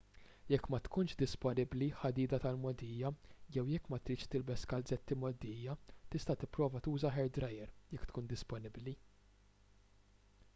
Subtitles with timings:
[0.51, 3.11] jekk ma tkunx disponibbli ħadida tal-mogħdija
[3.57, 5.77] jew jekk ma tridx tilbes kalzetti mgħoddija
[6.15, 8.97] tista' tipprova tuża hair dryer jekk tkun disponibbli